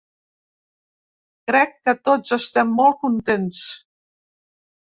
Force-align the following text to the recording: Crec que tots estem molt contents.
Crec 1.51 1.77
que 1.89 1.95
tots 2.09 2.35
estem 2.39 2.73
molt 2.81 2.99
contents. 3.05 3.63